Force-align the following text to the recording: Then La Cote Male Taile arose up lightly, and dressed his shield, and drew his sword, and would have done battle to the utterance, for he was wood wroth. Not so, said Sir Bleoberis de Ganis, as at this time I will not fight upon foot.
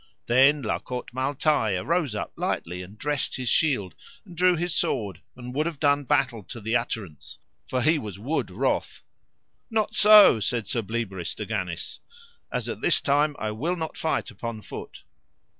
Then 0.25 0.63
La 0.63 0.79
Cote 0.79 1.13
Male 1.13 1.35
Taile 1.35 1.83
arose 1.85 2.15
up 2.15 2.33
lightly, 2.35 2.81
and 2.81 2.97
dressed 2.97 3.35
his 3.35 3.49
shield, 3.49 3.93
and 4.25 4.35
drew 4.35 4.55
his 4.55 4.73
sword, 4.73 5.21
and 5.35 5.53
would 5.53 5.67
have 5.67 5.79
done 5.79 6.05
battle 6.05 6.41
to 6.45 6.59
the 6.59 6.75
utterance, 6.75 7.37
for 7.67 7.83
he 7.83 7.99
was 7.99 8.17
wood 8.17 8.49
wroth. 8.49 9.01
Not 9.69 9.93
so, 9.93 10.39
said 10.39 10.67
Sir 10.67 10.81
Bleoberis 10.81 11.35
de 11.35 11.45
Ganis, 11.45 11.99
as 12.51 12.67
at 12.67 12.81
this 12.81 12.99
time 12.99 13.35
I 13.37 13.51
will 13.51 13.75
not 13.75 13.95
fight 13.95 14.31
upon 14.31 14.63
foot. 14.63 15.03